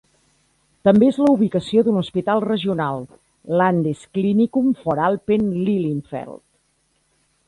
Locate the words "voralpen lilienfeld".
4.87-6.39